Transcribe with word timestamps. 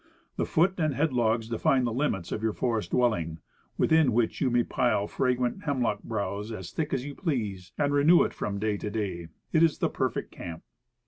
The 0.35 0.47
foot 0.47 0.79
and 0.79 0.95
head 0.95 1.13
logs 1.13 1.47
define 1.47 1.83
the 1.83 1.93
limits 1.93 2.31
of 2.31 2.41
your 2.41 2.53
forest 2.53 2.89
dwelling; 2.89 3.37
within 3.77 4.13
which 4.13 4.41
you 4.41 4.49
may 4.49 4.63
pile 4.63 5.05
fragrant 5.05 5.65
hemlock 5.65 6.01
browse 6.01 6.51
as 6.51 6.71
thick 6.71 6.91
as 6.91 7.05
you 7.05 7.13
please, 7.13 7.71
and 7.77 7.93
renew 7.93 8.23
it 8.23 8.33
from 8.33 8.57
day 8.57 8.77
to 8.77 8.89
day. 8.89 9.27
It 9.53 9.61
is 9.61 9.77
the 9.77 9.89
perfect 9.89 10.31
camp. 10.31 10.63